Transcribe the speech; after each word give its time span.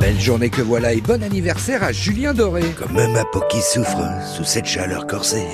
Belle 0.00 0.20
journée 0.20 0.50
que 0.50 0.62
voilà 0.62 0.92
et 0.92 1.00
bon 1.00 1.22
anniversaire 1.22 1.82
à 1.82 1.92
Julien 1.92 2.34
Doré. 2.34 2.62
Comme 2.76 3.12
ma 3.12 3.24
peau 3.24 3.42
qui 3.48 3.60
souffre 3.60 4.02
sous 4.24 4.44
cette 4.44 4.66
chaleur 4.66 5.06
corsée. 5.06 5.46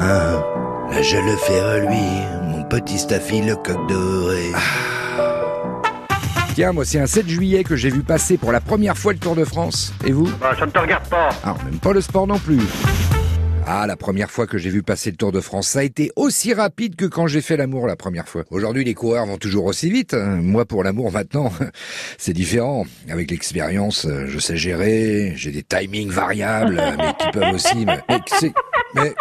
Ah, 0.00 0.42
là 0.90 1.02
je 1.02 1.16
le 1.16 1.36
fais 1.36 1.60
reluire, 1.60 2.42
mon 2.44 2.64
petit 2.64 2.98
staffy 2.98 3.42
le 3.42 3.56
coq 3.56 3.78
doré. 3.88 4.52
Tiens, 6.54 6.72
moi 6.72 6.84
c'est 6.84 7.00
un 7.00 7.06
7 7.06 7.28
juillet 7.28 7.64
que 7.64 7.76
j'ai 7.76 7.90
vu 7.90 8.02
passer 8.02 8.36
pour 8.36 8.52
la 8.52 8.60
première 8.60 8.96
fois 8.96 9.12
le 9.12 9.18
Tour 9.18 9.36
de 9.36 9.44
France. 9.44 9.92
Et 10.06 10.12
vous? 10.12 10.28
Bah, 10.40 10.52
ça 10.58 10.66
ne 10.66 10.70
te 10.70 10.78
regarde 10.78 11.06
pas. 11.08 11.28
Ah, 11.44 11.54
même 11.64 11.78
pas 11.78 11.92
le 11.92 12.00
sport 12.00 12.26
non 12.26 12.38
plus. 12.38 12.60
Ah, 13.70 13.86
la 13.86 13.96
première 13.96 14.30
fois 14.30 14.46
que 14.46 14.56
j'ai 14.56 14.70
vu 14.70 14.82
passer 14.82 15.10
le 15.10 15.16
Tour 15.18 15.30
de 15.30 15.42
France, 15.42 15.68
ça 15.68 15.80
a 15.80 15.82
été 15.82 16.10
aussi 16.16 16.54
rapide 16.54 16.96
que 16.96 17.04
quand 17.04 17.26
j'ai 17.26 17.42
fait 17.42 17.58
l'amour 17.58 17.86
la 17.86 17.96
première 17.96 18.26
fois. 18.26 18.44
Aujourd'hui, 18.50 18.82
les 18.82 18.94
coureurs 18.94 19.26
vont 19.26 19.36
toujours 19.36 19.66
aussi 19.66 19.90
vite. 19.90 20.14
hein. 20.14 20.38
Moi, 20.40 20.64
pour 20.64 20.82
l'amour, 20.82 21.12
maintenant, 21.12 21.52
c'est 22.16 22.32
différent. 22.32 22.86
Avec 23.10 23.30
l'expérience, 23.30 24.06
euh, 24.06 24.24
je 24.26 24.38
sais 24.38 24.56
gérer, 24.56 25.34
j'ai 25.36 25.50
des 25.50 25.62
timings 25.62 26.08
variables, 26.08 26.78
euh, 26.80 26.92
mais 26.96 27.12
qui 27.20 27.30
peuvent 27.30 27.54
aussi... 27.54 27.84
Mais, 27.84 28.00
mais. 28.94 29.14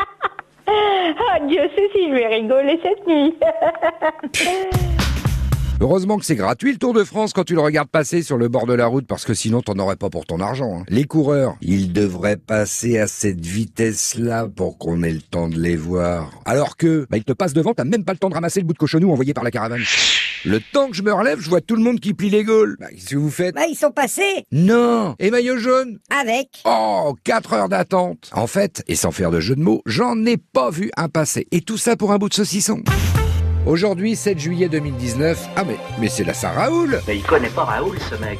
Ah, 0.66 1.40
Dieu 1.46 1.64
si 1.76 2.08
je 2.08 2.14
vais 2.14 2.28
rigoler 2.28 2.80
cette 2.82 3.06
nuit. 3.06 3.34
Heureusement 5.80 6.18
que 6.18 6.26
c'est 6.26 6.36
gratuit 6.36 6.72
le 6.72 6.80
Tour 6.80 6.94
de 6.96 7.04
France 7.04 7.34
quand 7.34 7.44
tu 7.44 7.54
le 7.54 7.62
regardes 7.62 7.90
passer 7.90 8.24
sur 8.24 8.38
le 8.38 8.48
bord 8.48 8.66
de 8.66 8.74
la 8.74 8.88
route 8.88 9.06
parce 9.06 9.26
que 9.26 9.36
sinon 9.36 9.62
t'en 9.62 9.78
aurais 9.78 9.96
pas 9.96 10.10
pour 10.10 10.26
ton 10.26 10.40
argent. 10.40 10.80
hein. 10.80 10.84
Les 10.90 11.04
coureurs, 11.04 11.56
ils 11.62 11.94
devraient 11.94 12.38
passer 12.38 12.98
à 12.98 13.06
cette 13.06 13.46
vitesse-là 13.46 14.48
pour 14.48 14.80
qu'on 14.80 15.04
ait 15.04 15.12
le 15.12 15.22
temps 15.22 15.48
de 15.48 15.60
les 15.60 15.76
voir. 15.76 16.32
Alors 16.46 16.78
que, 16.78 17.06
bah, 17.12 17.18
ils 17.18 17.24
te 17.24 17.32
passent 17.32 17.54
devant, 17.54 17.76
t'as 17.76 17.84
même 17.84 18.04
pas 18.04 18.14
le 18.14 18.18
temps 18.18 18.30
de 18.30 18.34
ramasser 18.34 18.60
le 18.60 18.66
bout 18.66 18.74
de 18.74 18.80
cochonou 18.80 19.12
envoyé 19.12 19.36
par 19.36 19.44
la 19.44 19.52
caravane. 19.52 19.84
Le 20.46 20.60
temps 20.74 20.90
que 20.90 20.96
je 20.96 21.04
me 21.04 21.14
relève, 21.14 21.40
je 21.40 21.50
vois 21.50 21.62
tout 21.62 21.76
le 21.76 21.84
monde 21.84 22.00
qui 22.00 22.16
plie 22.16 22.32
les 22.32 22.44
gaules. 22.44 22.76
Bah, 22.80 22.88
qu'est-ce 22.92 23.10
que 23.12 23.16
vous 23.18 23.30
faites? 23.30 23.54
Bah, 23.54 23.68
ils 23.70 23.76
sont 23.76 23.92
passés 23.92 24.46
Non 24.52 25.16
Et 25.20 25.30
maillot 25.30 25.60
jaune? 25.60 26.00
Avec. 26.10 26.64
Oh, 26.66 27.16
4 27.24 27.54
heures 27.54 27.70
d'attente 27.70 28.32
En 28.34 28.48
fait, 28.48 28.84
et 28.88 28.96
sans 28.96 29.12
faire 29.12 29.30
de 29.30 29.40
jeu 29.40 29.56
de 29.56 29.62
mots, 29.62 29.84
j'en 29.86 30.26
ai 30.26 30.38
pas 30.38 30.72
vu 30.72 30.90
un 30.98 31.08
passer. 31.08 31.46
Et 31.52 31.62
tout 31.62 31.78
ça 31.78 31.96
pour 31.96 32.12
un 32.14 32.18
bout 32.18 32.30
de 32.30 32.34
saucisson. 32.34 32.82
Aujourd'hui, 33.68 34.16
7 34.16 34.40
juillet 34.40 34.70
2019. 34.70 35.50
Ah 35.58 35.66
mais, 35.66 35.76
mais 36.00 36.08
c'est 36.08 36.24
la 36.24 36.34
Saint-Raoul 36.34 37.02
Mais 37.06 37.18
il 37.18 37.24
connaît 37.24 37.50
pas 37.50 37.66
Raoul, 37.66 37.98
ce 38.00 38.16
mec. 38.16 38.40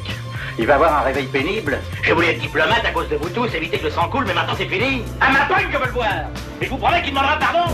Il 0.58 0.66
va 0.66 0.76
avoir 0.76 1.02
un 1.02 1.02
réveil 1.02 1.26
pénible. 1.26 1.78
J'ai 2.02 2.14
voulu 2.14 2.28
être 2.28 2.40
diplomate 2.40 2.82
à 2.82 2.90
cause 2.92 3.10
de 3.10 3.16
vous 3.16 3.28
tous, 3.28 3.54
éviter 3.54 3.76
que 3.76 3.84
le 3.84 3.90
sang 3.90 4.08
coule, 4.08 4.24
mais 4.26 4.32
maintenant 4.32 4.54
c'est 4.56 4.66
fini. 4.66 5.02
À 5.20 5.30
ma 5.30 5.44
pogne, 5.44 5.66
je 5.70 5.76
veux 5.76 5.84
le 5.84 5.92
voir. 5.92 6.08
Et 6.62 6.64
je 6.64 6.70
vous 6.70 6.78
promets 6.78 7.02
qu'il 7.02 7.10
demandera 7.10 7.38
pardon. 7.38 7.70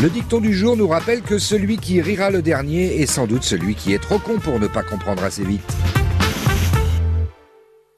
Le 0.00 0.08
dicton 0.08 0.38
du 0.38 0.54
jour 0.54 0.76
nous 0.76 0.86
rappelle 0.86 1.22
que 1.22 1.38
celui 1.38 1.78
qui 1.78 2.00
rira 2.00 2.30
le 2.30 2.42
dernier 2.42 3.02
est 3.02 3.06
sans 3.06 3.26
doute 3.26 3.42
celui 3.42 3.74
qui 3.74 3.92
est 3.92 3.98
trop 3.98 4.20
con 4.20 4.38
pour 4.38 4.60
ne 4.60 4.68
pas 4.68 4.84
comprendre 4.84 5.24
assez 5.24 5.42
vite. 5.42 5.76